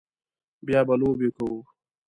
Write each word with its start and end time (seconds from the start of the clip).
بیا 0.65 0.79
به 0.87 0.93
لوبې 1.01 1.29
کوو 1.35 1.59